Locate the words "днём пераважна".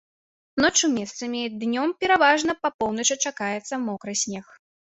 1.65-2.57